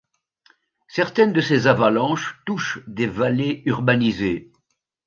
Certaines 0.87 1.31
de 1.31 1.41
ces 1.41 1.67
avalanches 1.67 2.41
touchent 2.47 2.79
des 2.87 3.05
vallées 3.05 3.61
urbanisées. 3.67 4.51